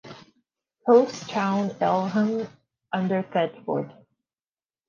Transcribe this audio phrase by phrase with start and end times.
[0.87, 2.49] Post Town, Elmham,
[2.91, 3.93] under Thetford.